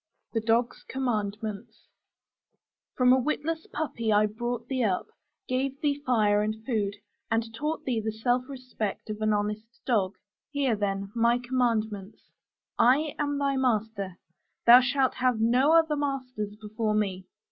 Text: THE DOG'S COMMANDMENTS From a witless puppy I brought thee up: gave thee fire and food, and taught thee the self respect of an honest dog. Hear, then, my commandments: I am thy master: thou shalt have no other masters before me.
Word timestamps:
THE 0.33 0.41
DOG'S 0.41 0.83
COMMANDMENTS 0.89 1.85
From 2.95 3.13
a 3.13 3.19
witless 3.19 3.67
puppy 3.71 4.11
I 4.11 4.25
brought 4.25 4.67
thee 4.67 4.83
up: 4.83 5.09
gave 5.47 5.79
thee 5.79 6.01
fire 6.03 6.41
and 6.41 6.55
food, 6.65 6.95
and 7.29 7.53
taught 7.53 7.83
thee 7.85 8.01
the 8.03 8.11
self 8.11 8.49
respect 8.49 9.11
of 9.11 9.21
an 9.21 9.31
honest 9.31 9.67
dog. 9.85 10.15
Hear, 10.49 10.75
then, 10.75 11.11
my 11.13 11.37
commandments: 11.37 12.31
I 12.79 13.13
am 13.19 13.37
thy 13.37 13.57
master: 13.57 14.17
thou 14.65 14.79
shalt 14.79 15.13
have 15.17 15.39
no 15.39 15.73
other 15.73 15.95
masters 15.95 16.55
before 16.55 16.95
me. 16.95 17.27